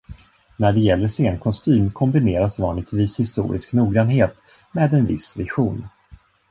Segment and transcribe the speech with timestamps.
[0.57, 4.35] När det gäller scenkostym kombineras vanligtvis historisk noggrannhet
[4.71, 5.87] med en viss vision.